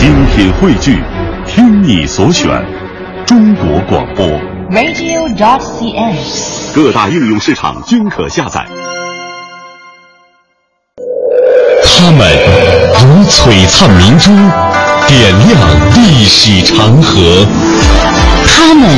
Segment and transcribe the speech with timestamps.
[0.00, 0.98] 精品汇聚，
[1.46, 2.48] 听你所选，
[3.26, 4.26] 中国广播。
[4.70, 6.16] radio.dot.cn，。
[6.74, 8.66] 各大应用市场均可下载。
[11.84, 12.26] 他们
[12.98, 14.30] 如璀璨明珠，
[15.06, 15.60] 点亮
[15.94, 17.44] 历史长河；
[18.46, 18.88] 他们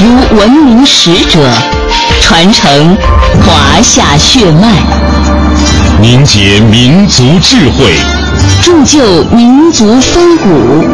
[0.00, 1.50] 如文明使者，
[2.20, 2.94] 传承
[3.40, 4.82] 华夏血脉，
[5.98, 7.94] 凝结民族智慧。
[8.62, 10.84] 铸就民族风骨。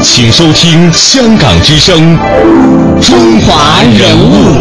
[0.00, 2.18] 请收听香港之声
[3.06, 4.54] 《中华人物》。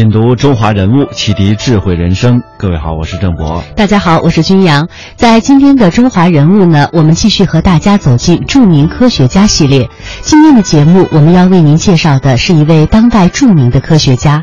[0.00, 2.40] 品读中华人物，启迪智慧人生。
[2.56, 3.62] 各位好，我是郑博。
[3.76, 4.88] 大家好，我是军阳。
[5.14, 9.90] 在今天的中华人物呢，我们继续和大家走进著名科学家系列。
[10.22, 14.42] 今天的节目，我们要为您介绍的是一位当代著名的科学家。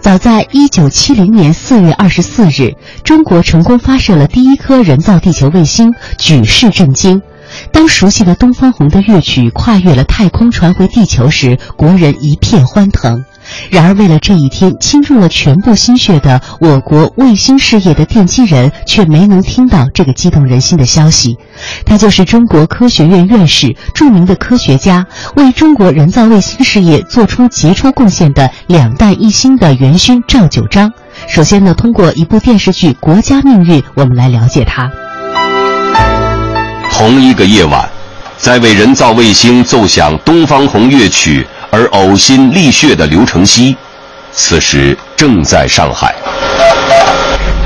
[0.00, 7.22] 早在一九七零年四月二十四日，中国成功发射了第一颗人造地球卫星，举世震惊。
[7.70, 13.24] 当熟悉的《东方红》的乐曲跨越了太空传回地球时，国人一片欢腾。
[13.70, 21.36] 然而，为了这一天倾注了全部心血的我国卫星事业的奠基人，却没能听到这个激动人心的消息。
[21.84, 30.92] 他就是中国科学院院士、著名的科学家，为中国人造卫星事业做出杰出贡献的两弹一星的元勋赵九章。
[31.28, 34.90] 首先呢，通过一部电视剧《国家命运》，我们来了解他。
[36.92, 37.88] 同一个夜晚，
[38.38, 41.46] 在为人造卫星奏响《东方红》乐曲
[41.76, 43.76] 而呕心沥血的刘承熙，
[44.32, 46.14] 此时正在上海。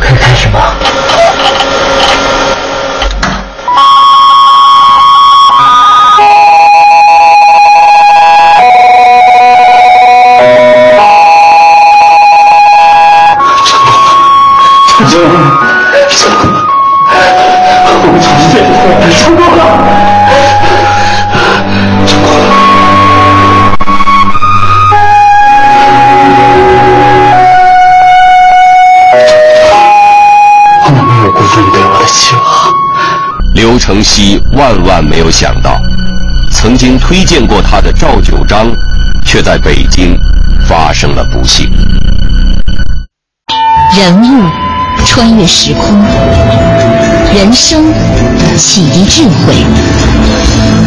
[0.00, 0.74] 可以开始吗？
[13.64, 13.92] 成功
[15.30, 15.38] 了！
[16.10, 16.58] 成功了！
[18.02, 18.58] 我们从现
[19.00, 19.89] 在成功了！
[33.60, 35.78] 刘承熙万万没有想到，
[36.50, 38.72] 曾经推荐过他的赵九章，
[39.22, 40.18] 却在北京
[40.66, 41.70] 发生了不幸。
[43.94, 44.48] 人物
[45.04, 46.02] 穿越时空，
[47.34, 47.84] 人生
[48.56, 49.54] 启迪智慧，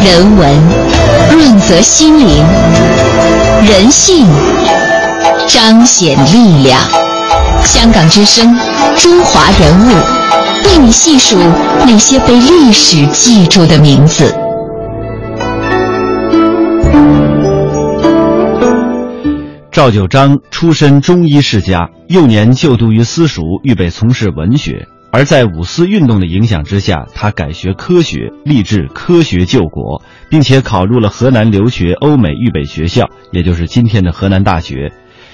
[0.04, 0.60] 人文
[1.32, 2.44] 润泽心灵，
[3.68, 4.26] 人性
[5.48, 6.80] 彰显力量。
[7.64, 8.58] 香港之声，
[8.98, 9.94] 中华人物，
[10.66, 11.38] 为你细数
[11.86, 14.34] 那些被历史记住的名字。
[19.72, 24.88] 赵九章出身中医世家，幼年就读于私塾，预备从事文学。
[25.12, 34.92] 而在五四运动的影响之下，他改学科学，立志科学救国，并且考入了河南留学欧美预备学校，也就是今天的河南大学。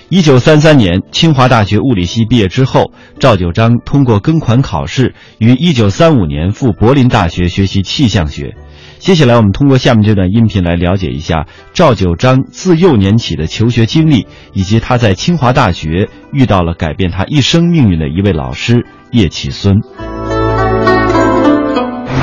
[0.09, 8.56] 一九三三年，清华大学物理系毕业之后，赵九章通过庚款考试，于一九三五年赴柏林大学学习气象学。
[8.98, 19.75] 接下来，我们通过下面这段音频来了解一下赵九章自幼年起的求学经历，以及他在清华大学遇到了改变他一生命运的一位老师叶启孙。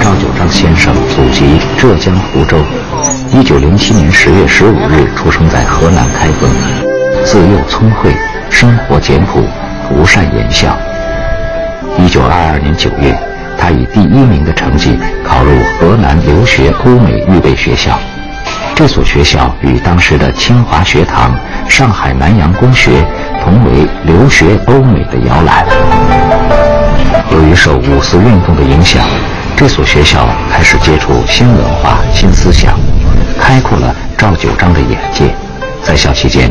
[0.02, 1.44] 赵九章先生祖籍
[1.78, 2.58] 浙江湖州，
[3.32, 6.50] 一九零七年十月十五日出生在河南开封，
[7.25, 8.15] 自幼聪慧，
[8.50, 9.43] 生活简朴，
[9.88, 10.77] 不善言笑。
[11.99, 13.16] 一九二二年九月，
[13.59, 17.99] 他以第一名的成绩考入河南留学欧美预备学校。
[18.75, 21.34] 这所学校与当时的清华学堂、
[21.69, 23.05] 上海南洋公学
[23.43, 25.66] 同为留学欧美的摇篮。
[27.32, 29.03] 由于受五四运动的影响，
[29.56, 32.78] 这所学校开始接触新文化、新思想，
[33.41, 35.34] 开阔了赵九章的眼界。
[35.82, 36.50] 在校期间，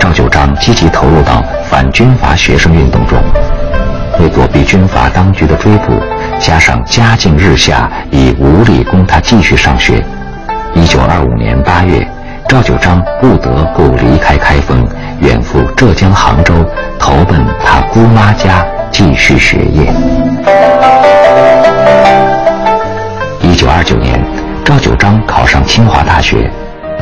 [0.00, 3.18] 赵九章积极投入到反军阀学生运动中。
[4.18, 5.92] 为躲避军阀当局的追捕，
[6.38, 10.02] 加上家境日下，已无力供他继续上学。
[10.74, 12.06] 一九二五年八月，
[12.48, 14.88] 赵九章不得不离开开封，
[15.20, 16.54] 远赴浙江杭州，
[16.98, 19.92] 投奔他姑妈家继续学业。
[23.42, 24.18] 一九二九年，
[24.64, 26.50] 赵九章考上清华大学，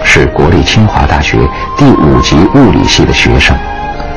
[0.08, 1.36] 是国立清华大学
[1.76, 3.54] 第五级物理系的学生，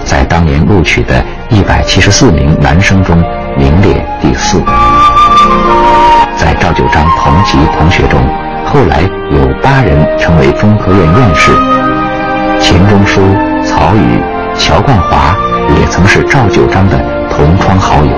[0.06, 3.22] 在当年录取的一百七十四名男生中
[3.58, 4.64] 名列第四。
[6.38, 8.22] 在赵九章同级同学中，
[8.66, 9.02] 后来
[9.32, 11.52] 有八人成为中科院院士：
[12.62, 13.20] 钱钟书、
[13.66, 14.24] 曹禺、
[14.58, 15.36] 乔冠华
[15.78, 16.98] 也曾是赵九章的
[17.30, 18.12] 同窗好友。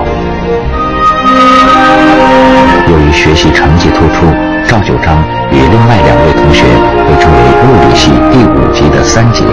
[2.88, 6.64] 由于学习成绩突出，赵九章与另外两位同学
[7.06, 9.44] 被称为物理系第五级的三杰，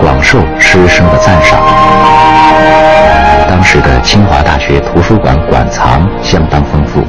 [0.00, 1.60] 广受师生的赞赏。
[3.48, 7.02] 当时的清华大学图书馆馆藏相当丰富，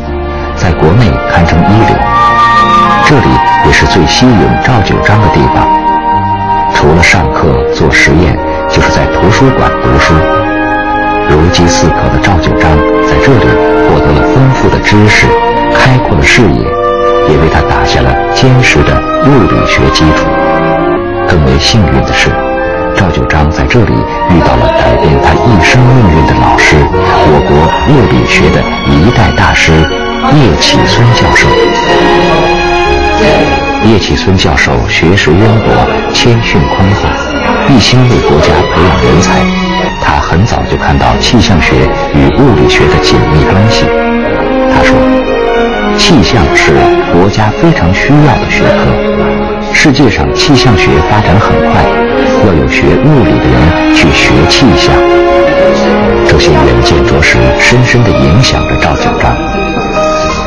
[0.55, 1.95] 在国内堪称一流。
[3.05, 3.27] 这里
[3.65, 5.67] 也是最吸引赵九章的地方。
[6.73, 8.37] 除了上课做实验，
[8.69, 10.13] 就是在图书馆读书。
[11.29, 12.69] 如饥似渴的赵九章
[13.07, 13.45] 在这里
[13.87, 15.25] 获得了丰富的知识，
[15.73, 16.65] 开阔了视野，
[17.29, 20.25] 也为他打下了坚实的物理学基础。
[21.27, 22.29] 更为幸运的是，
[22.95, 23.93] 赵九章在这里
[24.29, 27.55] 遇到了改变他一生命运的老师，我国
[27.89, 31.47] 物理学的一代大师叶企孙教授。
[33.85, 37.09] 叶企孙教授学识渊博，谦逊宽厚，
[37.73, 39.39] 一心为国家培养人才。
[40.01, 41.75] 他很早就看到气象学
[42.13, 43.85] 与物理学的紧密关系。
[44.73, 44.95] 他说
[45.97, 46.71] ：“气象是
[47.23, 49.73] 国家非常需要的学科。
[49.73, 51.81] 世界上气象学发展很快，
[52.45, 54.93] 要有学物理的人去学气象。”
[56.27, 59.33] 这些远见着实深深地影响着赵九章。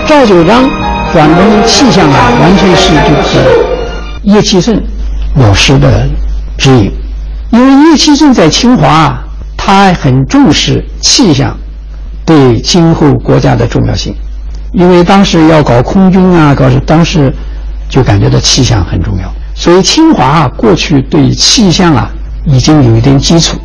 [0.06, 0.68] 赵九章。
[1.14, 3.38] 转成气象啊，完全是就是
[4.24, 4.78] 叶企顺
[5.36, 6.06] 老师的
[6.58, 6.92] 指引。
[7.52, 9.18] 因为叶企顺在清华，
[9.56, 11.56] 他很重视气象
[12.26, 14.14] 对今后国家的重要性。
[14.76, 17.32] 因为当时要搞空军啊，搞当时
[17.88, 22.10] 就感觉到气象很重要，所以清华啊，过去对气象啊
[22.44, 23.58] 已经有一定基础。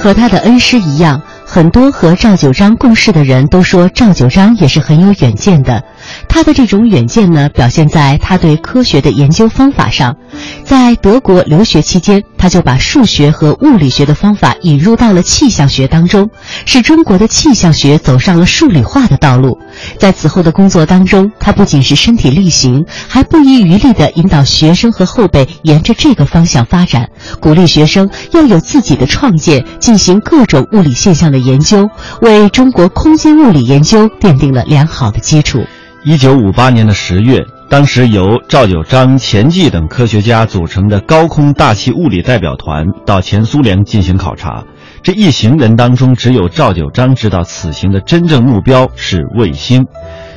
[0.00, 1.20] 和他的恩师一样。
[1.50, 5.82] 很多和赵九章共事的人都说，赵九章也是很有远见的。
[6.28, 10.16] 他的这种远见呢，表现在他对科学的研究方法上。
[10.64, 16.30] 在德国留学期间，他就把数学和物理学的方法引入到了气象学当中，
[16.66, 19.58] 使中国的气象学走上了数理化的道路。
[19.98, 27.08] 在此后的工作当中，他不仅是身体力行，还不遗余力地引导学生和后辈沿着这个方向发展，
[27.40, 31.88] 鼓励学生要有自己的创建，进行各种物理现象的研究，
[32.20, 35.64] 为中国空间物理研究奠定了良好的基础。
[36.04, 44.62] 一九五八年的十月，当时由赵九章、钱骥等科学家组成的高空大气物理代表团到前苏联进行考察。
[45.02, 49.84] 这一行人当中，只有赵九章知道此行的真正目标是卫星。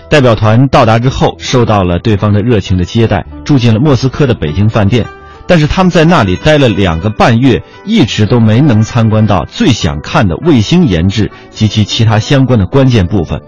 [0.10, 5.06] 代表团到达之后，受到了对方的热情的接待，住进了莫斯科的北京饭店。
[5.48, 13.40] 但是他们在那里待了两个半月，一直都没能参观到最想看的卫星研制及其其他相关的关键部分。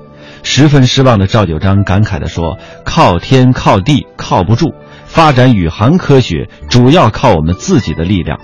[0.44, 4.74] 十分失望的赵九章感慨地说：“靠天靠地靠不住，
[5.06, 8.40] 发展宇航科学主要靠我们自己的力量。”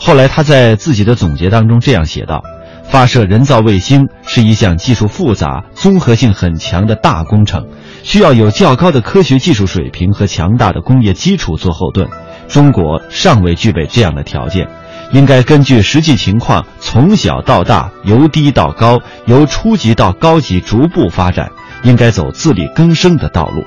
[0.00, 2.42] 后来他在自己的总结当中这样写道
[2.90, 7.68] ：“发射人造卫星是一项技术复杂、综合性很强的大工程，
[8.02, 12.08] 需要有较高的科学技术水平和强大的工业基础做后盾。
[12.48, 14.68] 中国尚未具备这样的条件。”
[15.12, 21.50] 应该根据实际情况，从小到大，由低到高，由初级到高级逐步发展，
[21.82, 23.64] 应该走自力更生的道路。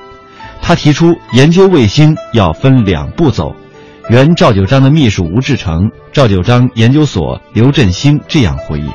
[0.60, 3.54] 他提出研究卫星要分两步走。
[4.10, 8.88] 原赵九章的秘书吴志成、赵九章研究所刘振兴这样回忆：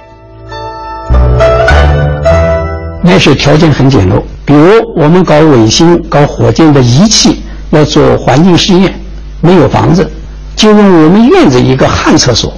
[3.04, 7.42] 那时条件很简陋，比如我们搞卫星、搞火箭的仪器
[7.72, 8.94] 要做环境试验，
[9.42, 10.12] 没有房子。
[10.56, 12.54] 就用我们院子一个旱厕所，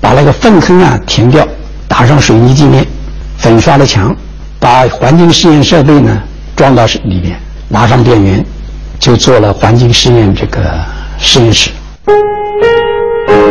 [0.00, 1.46] 把那个粪坑啊填掉，
[1.88, 2.86] 打上水泥地面，
[3.36, 4.14] 粉刷了墙，
[4.60, 6.22] 把环境试验设备呢
[6.54, 7.38] 装到里面，
[7.68, 8.44] 拿上电源，
[9.00, 10.60] 就做了环境试验这个
[11.18, 11.70] 实验室。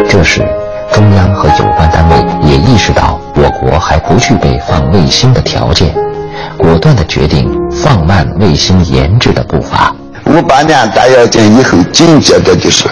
[0.08, 0.42] 这时，
[0.94, 5.94] 中央和有关单位也意识到我国还不具备放卫星的条件，
[6.58, 9.94] 果断地决定放慢卫星研制的步伐。
[10.26, 12.88] 五八年大跃进以后，紧接着就是。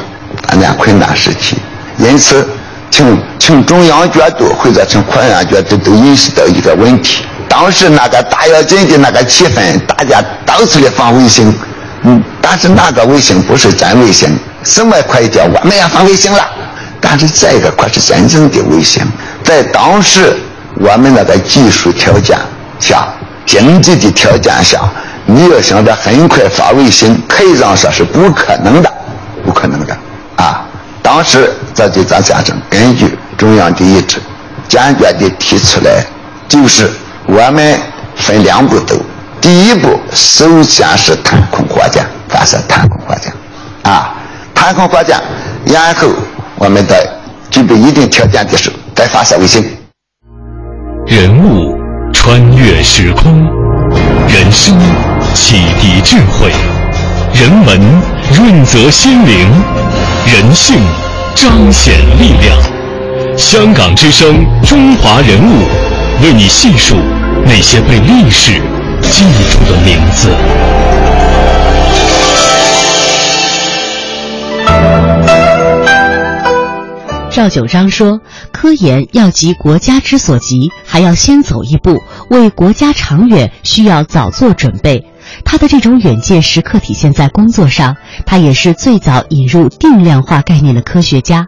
[0.47, 1.57] 大年困难时期，
[1.97, 2.47] 因此，
[2.91, 11.53] 从从中央角度或者从国家角度都意识到一个问题：当时那个大跃进的那个气氛，大家到处的放卫星，
[12.03, 14.29] 嗯，但是那个卫星不是真卫星，
[14.63, 16.49] 什么可以叫我们要放卫星了？
[17.01, 19.01] 但是这个可是真正的卫星，
[19.43, 20.35] 在当时
[20.75, 22.37] 我们那个技术条件
[22.79, 23.07] 下、
[23.45, 24.79] 经济的条件下，
[25.25, 28.91] 你要想着很快发卫星，可以这样说是不可能的，
[31.05, 34.17] 当时这就张先生根据中央的意志，
[34.67, 36.03] 坚决地提出来，
[36.49, 36.89] 就是
[37.27, 37.79] 我们
[38.15, 38.99] 分两步走。
[39.39, 43.31] 第一步，首先是探空火箭发射探空火箭，
[43.83, 44.15] 啊，
[44.55, 45.15] 探空火箭，
[45.67, 46.07] 然后
[46.55, 47.07] 我们再
[47.51, 49.63] 具备一定条件的时候再发射卫星。
[51.05, 51.71] 人物
[52.13, 53.45] 穿越时空，
[54.27, 54.75] 人生
[55.35, 56.51] 启迪智慧，
[57.31, 57.79] 人文
[58.33, 59.47] 润泽心灵，
[60.27, 60.75] 人性
[61.35, 62.57] 彰显力量。
[63.37, 65.63] 香港之声，中华人物，
[66.23, 66.95] 为你细数
[67.45, 68.53] 那些被历史
[69.01, 70.29] 记住的名字。
[77.29, 85.05] 赵九章说：“科研要急国家之所急，还要先走一步，为国家长远需要早做准备。
[85.43, 87.97] 他的这种远见时刻体现在工作上。
[88.25, 91.47] 他也是最早引入定量化概念的科学家。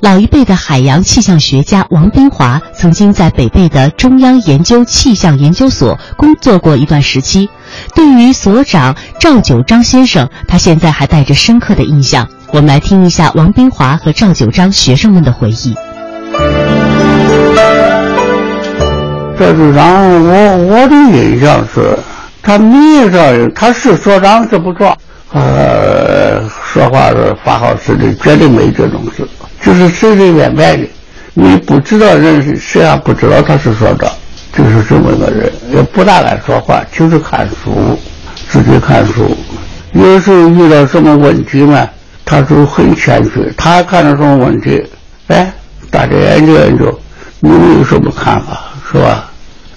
[0.00, 7.50] 老一辈的海洋气象学家王冰华曾经在北碚的中央研究气象研究所工作过一段时期。
[7.94, 15.74] 对于所长赵九章先生，他现在还带着深刻的印象。”我们来听一下王冰华和赵九章学生们的回忆。
[19.38, 21.98] 赵九章，我我的印象是，
[22.46, 24.96] 他名义上他是所长是不错，
[25.32, 29.26] 呃，说话是发号施令，绝对没这种事，
[29.60, 30.88] 就是随随便便的。
[31.34, 34.08] 你不知道人谁还不知道他是所长，
[34.56, 37.98] 就是这么个人，也不大爱说话，就是看书，
[38.48, 39.36] 自己看书。
[39.92, 41.88] 有时候遇到什么问题嘛。
[42.28, 44.84] 他就很谦虚，他看到什么问题？
[45.28, 45.52] 哎，
[45.92, 47.00] 大家研究研究，
[47.38, 49.30] 你们有什么看法，是吧？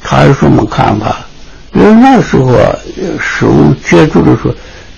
[0.04, 1.16] 他有什么看法？
[1.74, 2.52] 因为那时候
[3.20, 4.52] 事物接触的时候，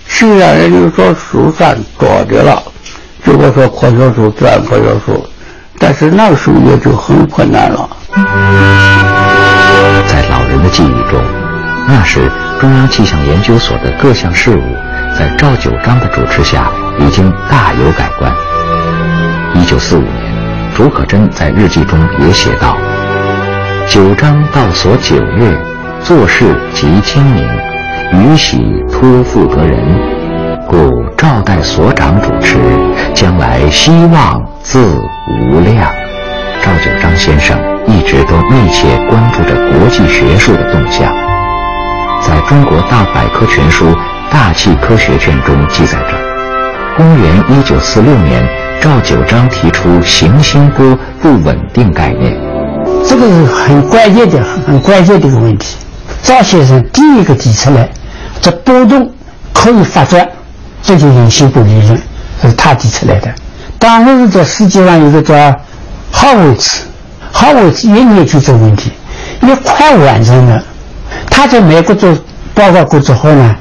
[0.08, 2.62] 实际上人家说书算多的了，
[3.26, 5.26] 就我说科学书、自然科学书，
[5.80, 7.90] 但是那时候也就很困难了。
[10.08, 11.22] 在老人的记忆中，
[11.88, 14.62] 那时中央气象研究所的各项事务，
[15.18, 16.72] 在赵九章的主持下。
[17.00, 18.32] 已经大有改观。
[19.56, 20.14] 一九四五年，
[20.76, 22.78] 竺可桢在日记中也写道
[23.90, 25.58] ：“九章到所九月，
[26.04, 26.44] 做事
[26.74, 27.44] 极精明，
[28.14, 28.58] 于喜
[28.92, 29.80] 托付得人，
[30.68, 30.76] 故
[31.16, 32.58] 赵代所长主持，
[33.14, 34.80] 将来希望自
[35.30, 35.92] 无量。”
[36.64, 41.14] 赵九章先生一直都密切关注着国际学术的动向，
[42.22, 43.86] 在中国大百科全书
[44.32, 46.18] 《大气科学卷》中记载着。
[46.98, 48.44] 公元一九四六年，
[48.82, 52.36] 赵九章提出行星波不稳定概念，
[53.08, 55.78] 这个是很关键的、很关键的一个问题。
[56.24, 57.90] 赵先生第一个提出来，
[58.42, 59.12] 这波动
[59.54, 60.28] 可以发展，
[60.82, 62.02] 这就行星波理论，
[62.42, 63.34] 是他提出来的。
[63.80, 65.34] 当时在世界上有个叫
[66.12, 66.84] 哈维茨，
[67.32, 68.92] 哈维茨也研究这个问题，
[69.42, 70.64] 也快完成了。
[71.30, 72.16] 他在美国做
[72.54, 73.56] 报告过之后呢？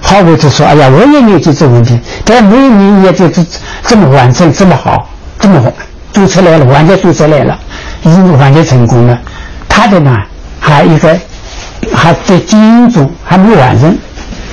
[0.00, 3.44] 好过就说：“哎呀，我也研究这个问题，但没有你研究这
[3.84, 5.60] 这么完整、这么好、这么
[6.12, 7.58] 做出来了，完全做出来了，
[8.02, 9.18] 已经完全成功了。
[9.68, 10.16] 他的呢，
[10.60, 11.18] 还一个
[11.94, 13.96] 还在经营中，还没完成，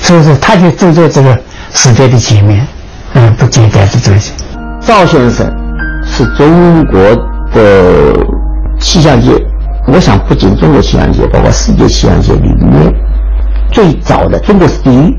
[0.02, 1.38] 所以说他就走在这个
[1.74, 2.66] 时代的前面，
[3.14, 4.34] 嗯，不简单的这些。
[4.82, 5.46] 赵先生
[6.06, 7.00] 是中国
[7.54, 8.14] 的
[8.80, 9.32] 气象界，
[9.88, 12.94] 我想不仅中国气象界，包括世界气象界里面
[13.72, 15.14] 最早的，中国是第一。”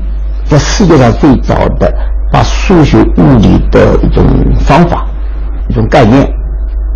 [0.49, 1.93] 在世界上最早的
[2.31, 4.25] 把数学物理的一种
[4.61, 5.05] 方法、
[5.67, 6.25] 一种概念、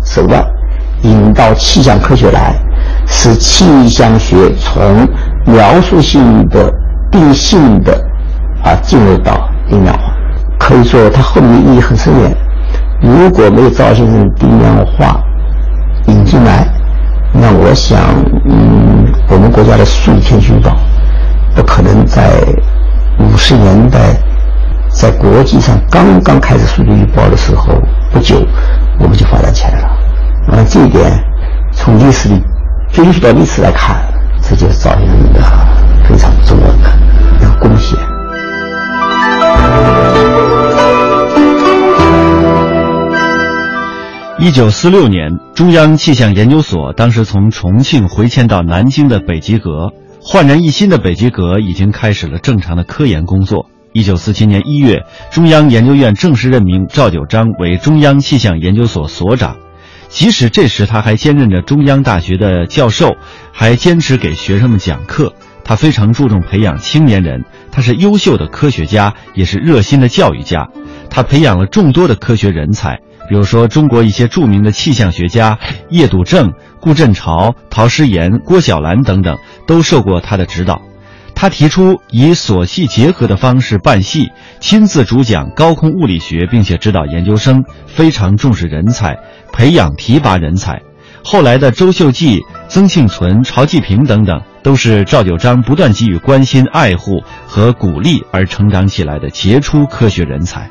[0.06, 0.42] 手段
[1.02, 2.54] 引到气象科学来，
[3.06, 5.08] 使气象学从
[5.46, 6.72] 描述性的、
[7.10, 7.92] 定性的
[8.64, 10.02] 啊进入到定量化，
[10.58, 12.36] 可以说它后面意义很深远。
[13.00, 15.20] 如果没有赵先生定量化
[16.06, 16.66] 引进来，
[17.32, 17.98] 那我想，
[18.48, 20.76] 嗯，我们国家的数天寻宝
[21.54, 22.22] 不可能在。
[23.18, 23.98] 五十年代，
[24.88, 27.74] 在国际上刚刚开始数据预报的时候，
[28.10, 28.36] 不久
[28.98, 29.90] 我们就发展起来了。
[30.48, 31.12] 那这一点，
[31.72, 32.42] 从历史里
[32.92, 33.96] 军事的历史来看，
[34.42, 35.40] 这就是赵先生的
[36.06, 36.98] 非常重要的
[37.40, 37.98] 一个贡献。
[44.38, 49.90] 一九四六年，中央气象研究所当时从重庆回迁到南京的北极阁。
[50.20, 53.66] 焕然一新的北极阁已经开始了正常的科研工作。
[53.92, 59.56] 一九四七年一月，中央研究院正式任命赵九章为中央气象研究所所长。
[60.12, 63.16] 即使这时他还兼任着中央大学的教授，
[63.50, 65.32] 还坚持给学生们讲课。
[65.64, 70.68] 他非常注重培养青年人，他是优秀的科学家，也是热心的教育家。
[71.08, 73.00] 他培养了众多的科学人才。
[73.28, 80.82] 比如说，中国一些著名的气象学家叶笃正、顾振潮、陶诗岩、郭小兰等等，都受过他的指导。
[81.42, 84.30] 他提出以所系结合的方式办系，
[84.60, 89.16] 亲自主讲高空物理学，并且指导研究生，非常重视人才，
[89.52, 90.80] 培养提拔人才。
[91.24, 100.70] 后来的周秀济、曾庆存、曹继平等等，都是赵九章不断给予关心、爱护和鼓励而成长起来的杰出科学人才。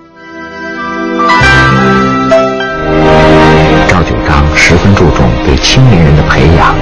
[3.89, 6.73] 赵九章十分注重对青年人的培养，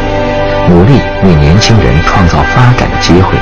[0.70, 0.92] 努力
[1.24, 3.36] 为年轻人创造发展的机会。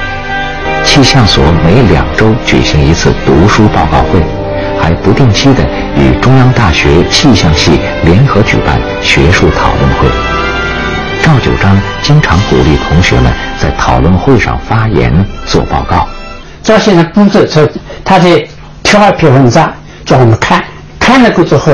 [0.88, 4.20] 气象所每两周举行一次读书报告会。
[4.80, 5.64] 还不定期的
[5.98, 10.08] 与中央大学气象系联合举办学术讨论会。
[11.22, 15.12] 赵九章经常鼓励同学们在讨论会上发言、
[15.46, 16.08] 做报告。
[16.64, 17.70] 赵先生工作时，
[18.06, 18.48] 他在
[18.84, 19.72] 挑一篇文章
[20.06, 20.64] 叫我们看，
[21.00, 21.74] 看了过之后，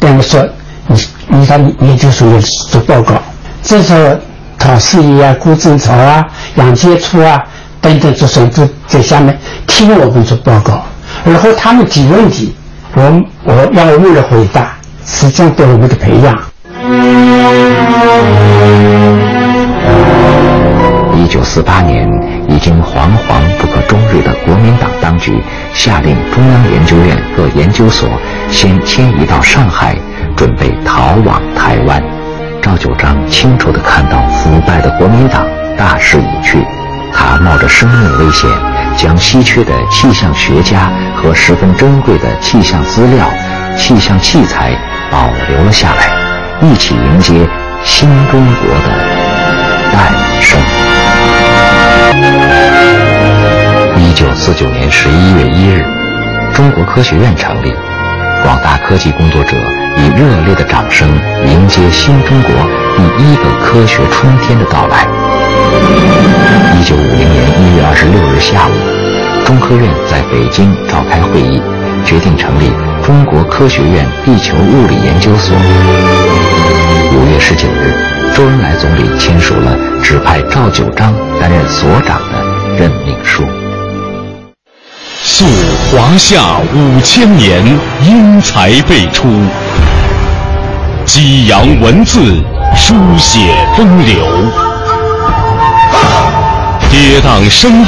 [0.00, 0.48] 跟我们说
[0.86, 2.26] ：“你你到研究所
[2.70, 3.20] 做报告。”
[3.62, 4.16] 这时候，
[4.58, 7.42] 陶思怡啊、顾正朝啊、杨杰初啊
[7.84, 10.82] 等等这些都在下面听我们做报告。
[11.22, 12.54] 然后他们提问题，
[12.94, 14.72] 我我让我们来回答，
[15.04, 16.34] 实际上对我们的培养。
[21.14, 22.08] 一九四八年，
[22.48, 25.42] 已经惶惶不可终日的国民党当局
[25.74, 28.08] 下令中央研究院各研究所
[28.50, 29.94] 先迁移到上海，
[30.36, 32.02] 准备逃往台湾。
[32.62, 36.64] 赵九章清楚地看到腐败的国民党大势已去，
[37.14, 38.50] 他冒着生命危险。
[38.96, 43.28] 将稀缺的气象学家和十分珍贵的气象资料、
[43.76, 44.72] 气象器材
[45.10, 46.12] 保留了下来，
[46.62, 47.44] 一起迎接
[47.82, 48.88] 新中国的
[49.92, 50.60] 诞生。
[53.98, 55.84] 一九四九年十一月一日，
[56.54, 57.74] 中国科学院成立，
[58.44, 59.56] 广大科技工作者
[59.96, 61.08] 以热烈的掌声
[61.44, 62.52] 迎接新中国
[62.96, 65.23] 第一个科学春天的到来。
[66.76, 68.72] 一九五零年一月二十六日下午，
[69.46, 71.60] 中科院在北京召开会议，
[72.04, 72.70] 决定成立
[73.02, 75.56] 中国科学院地球物理研究所。
[77.12, 77.94] 五月十九日，
[78.34, 82.44] 周恩来总理签署了指派赵九章担任所长的
[82.76, 83.44] 任命书。
[85.22, 85.46] 溯
[85.90, 87.64] 华夏五千年，
[88.06, 89.26] 英才辈出；
[91.06, 92.20] 激扬文字，
[92.76, 93.40] 书写
[93.76, 94.63] 风流。
[96.94, 97.86] 跌宕声韵，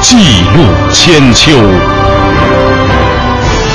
[0.00, 0.16] 记
[0.54, 0.62] 录
[0.92, 1.50] 千秋；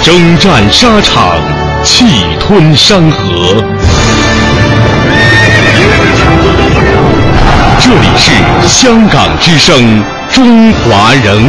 [0.02, 1.36] 征战沙场，
[1.84, 2.06] 气
[2.40, 3.18] 吞山河。
[7.82, 8.32] 这里是
[8.66, 10.02] 香港之声
[10.34, 11.48] 《中华人物》。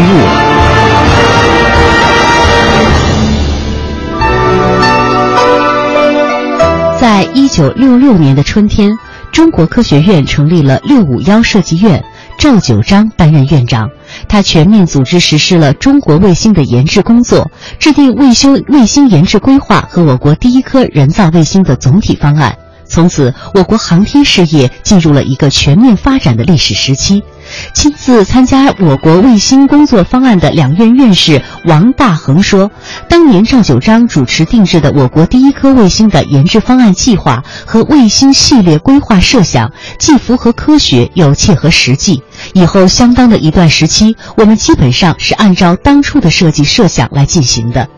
[7.00, 8.90] 在一九六六年的春天，
[9.30, 12.04] 中国科学院成立了六五幺设计院。
[12.38, 13.90] 赵九章担任院长，
[14.28, 22.56] 他全面组织实施了中国卫星的研制工作，制定卫星卫星研制规划和我国第一颗人造卫星的总体方案。
[22.84, 27.22] 从此，我国航天事业进入了一个全面发展的历史时期。
[27.74, 32.70] 亲自参加我国卫星工作方案的两院院士王大珩说
[33.08, 42.22] ：“当年赵九章主持定制的我国第一颗卫星的研制方案计划和卫星系列规划设想，既符合科学又切合实际。
[42.52, 47.88] 以后相当的一段时期，我们基本上是按照当初的设计设想来进行的。”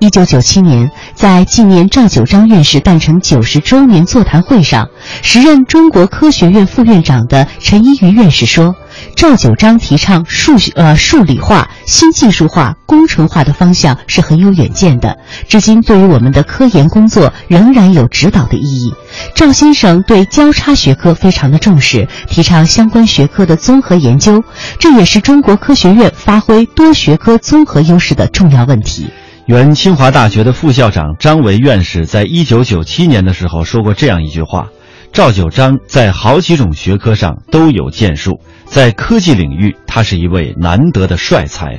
[0.00, 4.88] 一九九七年，在纪念赵九章院士诞辰九十周年座谈会上，
[5.22, 8.74] 时任中国科学院副院长的陈一愚院士说。
[9.14, 18.94] 赵九章提倡数学呃数理化、新技术化、工程化的方向是很有远见的，至今对于我们的科研工作仍然有指导的意义。
[19.34, 24.42] 赵先生对交叉学科非常的重视，提倡相关学科的综合研究，
[24.78, 29.08] 这也是中国科学院发挥多学科综合优势的重要问题。
[29.46, 34.68] 原清华大学的副校长张维院士在一九九七年的时候说过这样一句话。
[35.12, 41.78] 赵九章在好几种学科上都有建树，在科技领域，他是一位难得的帅才。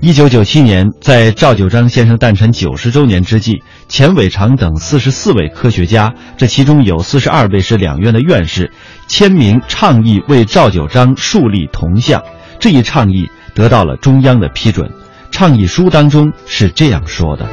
[0.00, 8.72] 一九九七年，在赵九章先生诞辰九十周年之际，钱伟长等四十四位科学家，这其中有四十二位是两院的院士，
[9.06, 12.20] 签名倡议为赵九章树立铜像。
[12.58, 14.90] 这一倡议得到了中央的批准。
[15.30, 17.48] 倡议书当中是这样说的。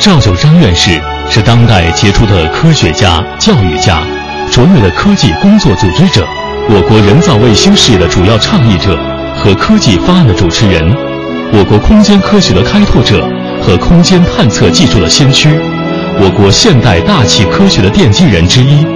[0.00, 0.92] 赵九章院士
[1.28, 4.00] 是当代杰出的科学家、教育家，
[4.48, 6.24] 卓越的科技工作组织者，
[6.70, 8.96] 我国人造卫星事业的主要倡议者
[9.34, 10.94] 和科技方案的主持人，
[11.52, 13.28] 我国空间科学的开拓者
[13.60, 15.48] 和空间探测技术的先驱，
[16.20, 18.86] 我国现代大气科学的奠基人之一。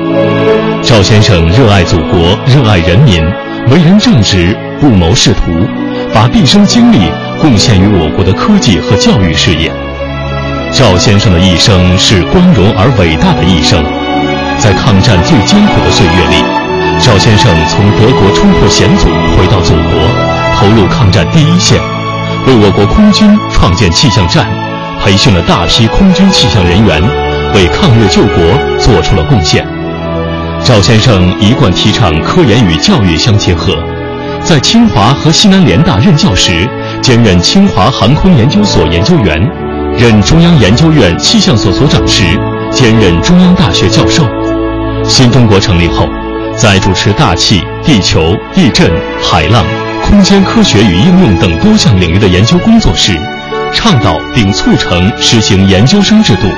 [0.82, 3.20] 赵先生热爱祖国，热爱人民，
[3.70, 5.66] 为人正直，不谋仕途，
[6.14, 7.10] 把毕生精力
[7.40, 9.72] 贡献于我国的科技和教育事业。
[10.72, 13.84] 赵先生的一生是光荣而伟大的一生，
[14.56, 16.40] 在抗战最艰苦的岁月里，
[16.98, 19.06] 赵先生从德国冲破险阻
[19.36, 20.00] 回到祖国，
[20.56, 21.78] 投入抗战第一线，
[22.46, 24.48] 为我国空军创建气象站，
[25.04, 27.02] 培训了大批空军气象人员，
[27.54, 28.42] 为抗日救国
[28.78, 29.66] 做出了贡献。
[30.64, 33.76] 赵先生一贯提倡科研与教育相结合，
[34.40, 36.66] 在清华和西南联大任教时，
[37.02, 39.38] 兼任清华航空研究所研究员。
[39.98, 42.24] 任中央研究院气象所所长时，
[42.72, 44.26] 兼任中央大学教授。
[45.04, 46.06] 新中国成立后，
[46.56, 48.90] 在主持大气、地球、地震、
[49.22, 49.64] 海浪、
[50.02, 53.12] 空间科学与应用等多项领域的研究工作时，
[53.72, 56.48] 倡导并促成实行研究生制度。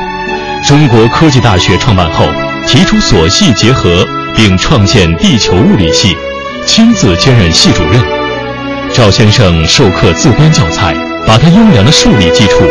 [0.66, 2.27] 中国科技大学创办后，
[2.66, 6.16] 提出所系结合，并创建地球物理系，
[6.66, 8.01] 亲自兼任系主任。
[8.92, 10.94] 赵先生授课自编教材，
[11.27, 12.64] 把他优良的数理基础。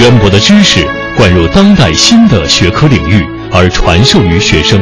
[0.00, 0.80] 渊博的知识
[1.14, 4.80] 灌入当代新的学科领域，而传授于学生。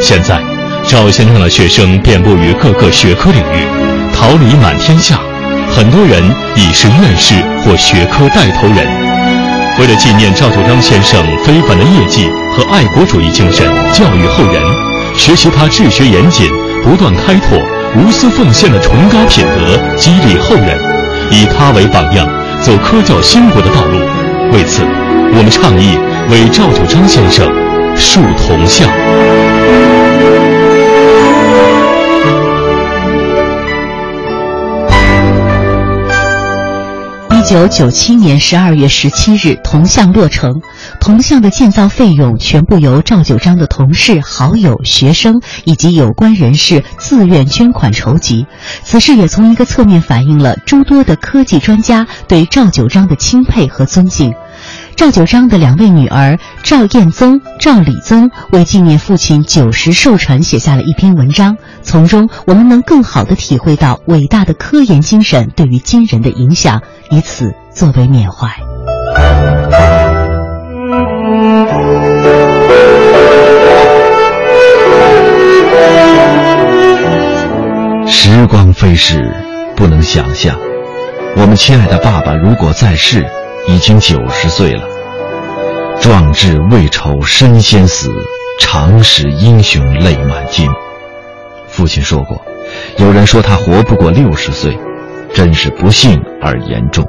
[0.00, 0.40] 现在，
[0.88, 3.66] 赵先生的学生遍布于各个学科领域，
[4.14, 5.20] 桃李满天下，
[5.76, 6.24] 很多人
[6.56, 8.88] 已是院士或学科带头人。
[9.78, 12.26] 为了纪念赵九章先生非凡的业绩
[12.56, 14.62] 和爱国主义精神，教育后人，
[15.18, 16.48] 学习他治学严谨、
[16.82, 17.58] 不断开拓、
[17.94, 20.78] 无私奉献的崇高品德，激励后人，
[21.30, 22.26] 以他为榜样，
[22.62, 24.19] 走科教兴国的道路。
[24.52, 25.96] 为此，我们倡议
[26.30, 27.46] 为赵九章先生
[27.96, 29.49] 树铜像。
[37.50, 40.62] 九九七年十二月十七日，铜像落成。
[41.00, 48.46] 铜像的建造费用全部由赵九章的同事、好友、学生以及有关人士自愿捐款筹集。
[48.84, 54.32] 此事也从一个侧面反映了诸多的科技专家对赵九章的钦佩和尊敬。
[55.00, 68.46] 赵九章的两位女儿赵彦宗、赵礼宗为纪念父亲九十寿辰写下了一篇文章，从中我们能更好地体会到伟大的科研精神对于今人的影响，以此作为缅怀。
[78.06, 79.32] 时光飞逝，
[79.74, 80.54] 不能想象，
[81.38, 83.24] 我们亲爱的爸爸如果在世，
[83.66, 84.89] 已经九十岁了。
[86.00, 88.10] 壮志未酬身先死，
[88.58, 90.66] 常使英雄泪满襟。
[91.68, 92.40] 父亲说过，
[92.96, 94.76] 有人说他活不过六十岁，
[95.34, 97.06] 真是不幸而严重。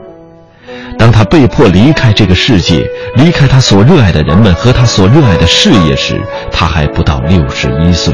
[1.00, 8.14] 当他被迫离开这个世界，离开他所热爱的人们和他所热爱的事业时，他还不到六十一岁。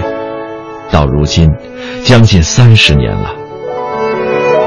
[0.92, 1.52] 到如今，
[2.04, 3.32] 将近三十年了。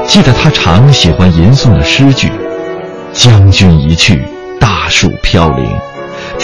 [0.05, 2.29] 记得他常喜欢吟诵的诗句
[3.13, 4.21] ：“将军一去，
[4.59, 5.65] 大树飘零。”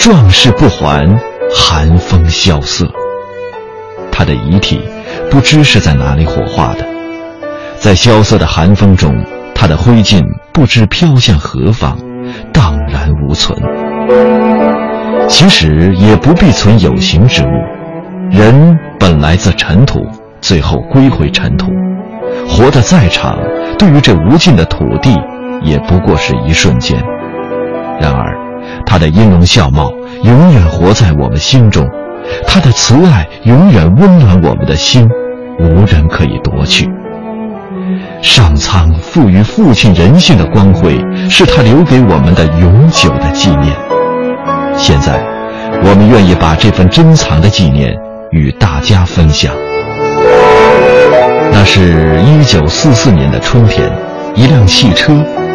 [0.00, 1.18] 壮士不还，
[1.52, 2.88] 寒风萧瑟。
[4.12, 4.80] 他的遗体
[5.28, 6.86] 不知是在哪里火化的，
[7.76, 9.12] 在萧瑟的寒风中，
[9.54, 11.98] 他的灰烬不知飘向何方，
[12.52, 13.58] 荡然无存。
[15.28, 17.50] 其实也不必存有形之物，
[18.30, 20.00] 人本来自尘土，
[20.40, 21.66] 最后归回尘土。
[22.48, 23.36] 活得再长，
[23.76, 25.12] 对于这无尽的土地，
[25.62, 26.96] 也不过是一瞬间。
[28.00, 28.37] 然而。
[28.86, 31.88] 他的音容笑貌永远活在我们心中，
[32.46, 35.08] 他的慈爱永远温暖我们的心，
[35.58, 36.88] 无人可以夺去。
[38.20, 40.98] 上苍赋予父亲人性的光辉，
[41.30, 43.74] 是他留给我们的永久的纪念。
[44.76, 45.22] 现在，
[45.82, 47.94] 我们愿意把这份珍藏的纪念
[48.30, 49.54] 与大家分享。
[51.52, 53.90] 那是一九四四年的春天，
[54.34, 55.12] 一辆汽车，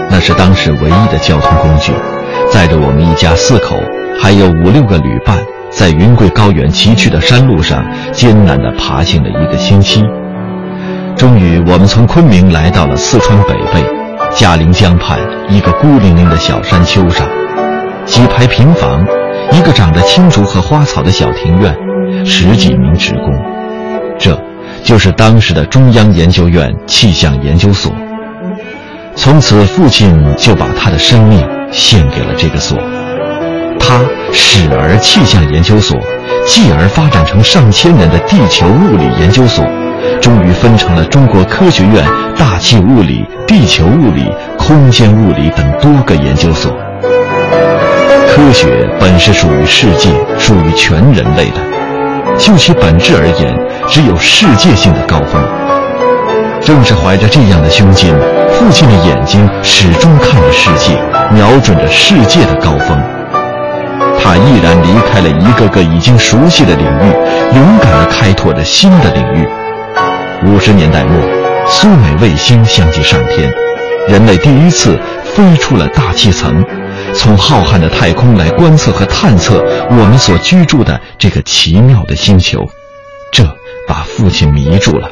[0.10, 1.92] 那是当时唯一的交通工具。
[2.52, 3.76] 载着我们一家四口，
[4.22, 5.38] 还有五六个旅伴，
[5.70, 10.04] 在云贵高原崎岖的山路上艰难地爬行了一个星期。
[11.16, 13.84] 终于，我们从昆明来到了四川北碚，
[14.32, 15.20] 嘉陵江畔
[15.50, 17.28] 一个孤零零的小山丘上，
[18.06, 19.06] 几排平房，
[19.52, 21.76] 一个长着青竹和花草的小庭院，
[22.26, 23.34] 十几名职工，
[24.18, 24.40] 这
[24.84, 27.94] 就是当时的中央研究院气象研究所。
[29.16, 31.40] 从此，父亲就把他的生命。
[31.74, 32.78] 献给了这个所，
[33.80, 34.00] 它
[34.32, 36.00] 始而气象研究所，
[36.46, 39.66] 继而发展成上千年的地球物理研究所，
[40.22, 42.06] 终于分成了中国科学院
[42.38, 46.72] 大气物理、地球物理、空间物理等多个研究所。
[48.30, 53.58] 科学本是属于世界、属于全人类的，就其本质而言，
[53.88, 55.42] 只有世界性的高峰。
[56.66, 58.16] 正是怀着这样的胸襟，
[58.54, 60.98] 父亲的眼睛始终看着世界，
[61.30, 62.98] 瞄准着世界的高峰。
[64.18, 69.48] 他毅然离开了一个个已经熟悉的领域，勇敢地开拓着新的领域。
[70.46, 71.20] 五十年代末，
[71.68, 73.52] 苏美卫星相继上天，
[74.08, 76.64] 人类第一次飞出了大气层，
[77.14, 82.66] 从浩瀚的太空来观测和探测我们所居住的这个奇妙的星球。
[83.34, 83.44] 这
[83.86, 85.10] 把父亲迷住了。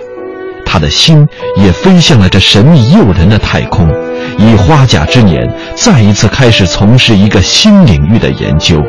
[0.72, 3.90] 他的心也飞向了这神秘诱人的太空，
[4.38, 8.82] 以花甲之年再一次开始从事一个新领域的研究。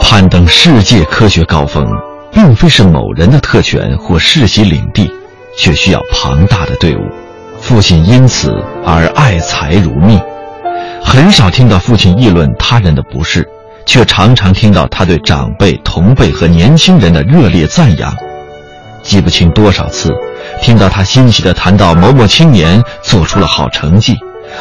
[0.00, 1.84] 攀登世界科学高峰，
[2.30, 5.10] 并非是某人的特权或世袭领地，
[5.58, 7.00] 却需要庞大的队伍。
[7.60, 8.54] 父亲因此
[8.86, 10.20] 而爱才如命，
[11.02, 13.44] 很少听到父亲议论他人的不是，
[13.84, 18.14] 却常常听到他对长辈、同辈和年轻人的热烈赞扬。
[19.02, 20.12] 记不清多少次，
[20.60, 24.16] 听到他欣喜地谈到某某青年做出了好成绩，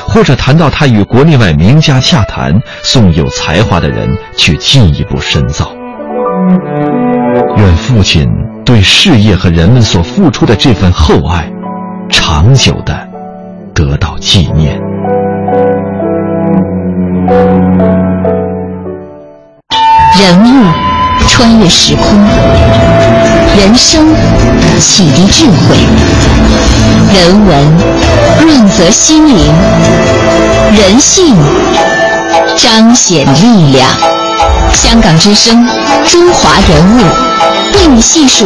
[0.08, 5.72] 或者谈到他与国内外名家洽谈，送有才华的人去进一步深造。
[7.58, 8.28] 愿父亲
[8.66, 11.52] 对事业和人们所付出的这份厚爱，
[12.10, 12.96] 长久地
[13.74, 14.80] 得到纪念。
[20.18, 20.66] 人物
[21.28, 22.89] 穿越时空。
[23.58, 24.06] 人生
[24.80, 25.78] 启迪智慧，
[27.14, 27.78] 人文
[28.42, 29.54] 润泽心灵，
[30.78, 31.36] 人性
[32.58, 33.90] 彰显力量。
[34.74, 35.68] 香港之声，
[36.08, 37.02] 中华人物，
[37.76, 38.46] 为你细数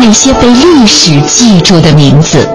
[0.00, 2.48] 那些被历史记住的名字。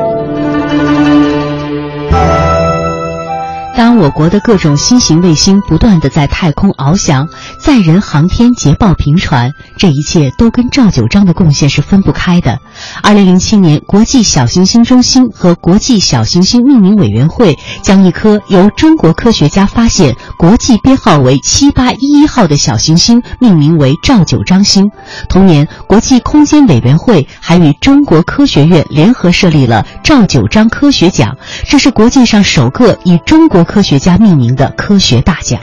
[3.78, 12.60] 当我国的各种新型卫星不断的在太空翱翔，载人航天捷报频传，这一切都跟赵九章的贡献是分不开的。
[13.02, 24.92] 二零零七年，国际小行星中心和国际小行星命名委员会将一颗由中国科学家发现、国际编号为七八一一号的小行星命名为赵九章星。
[25.30, 31.38] 同年，国际空间委员会还与中国科学院联合设立了赵九章科学奖，
[31.70, 33.64] 这是国际上首个以中国。
[33.70, 35.60] 科学家命名的科学大奖，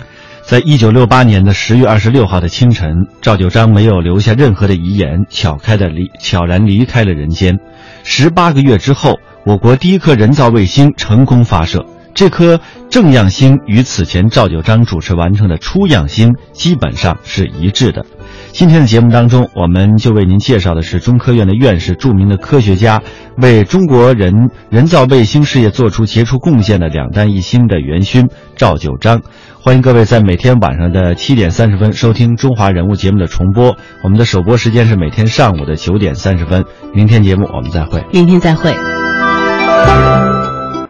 [0.47, 7.59] 在一九六八年的十月二十六号的清晨，赵九章没有留下任何的遗言，悄开的离悄然离开了人间。
[8.05, 11.85] 十八个月之后，我国第一颗人造卫星成功发射。
[12.17, 18.07] 这颗正样星与此前赵九章主持完成的初样星基本上是一致的。
[18.53, 23.03] 今天的节目当中，我们就为您介绍的是中科院的院士、著名的科学家，
[23.37, 29.21] 为中国人人造卫星事业做出杰出贡献的两弹一星的元勋赵九章。
[29.61, 33.77] 欢迎各位在每天晚上的七点三十分收听《中华人物》节目的重播。
[34.03, 36.65] 我们的首播时间是每天上午的九点三十分。
[36.95, 38.03] 明天节目我们再会。
[38.11, 38.75] 明天再会。